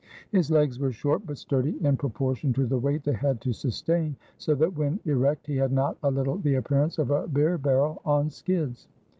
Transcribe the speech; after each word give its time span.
His 0.31 0.49
legs 0.49 0.79
were 0.79 0.91
short 0.91 1.27
but 1.27 1.37
sturdy 1.37 1.77
in 1.85 1.95
proportion 1.95 2.53
to 2.53 2.65
the 2.65 2.79
weight 2.79 3.03
they 3.03 3.13
had 3.13 3.39
to 3.41 3.53
sustain 3.53 4.15
so 4.39 4.55
that 4.55 4.75
when 4.75 4.99
erect 5.05 5.45
he 5.45 5.57
had 5.57 5.71
not 5.71 5.95
a 6.01 6.09
little 6.09 6.37
the 6.39 6.55
appearance 6.55 6.97
of 6.97 7.11
a 7.11 7.27
beer 7.27 7.59
barrel 7.59 8.01
on 8.03 8.31
skids. 8.31 8.87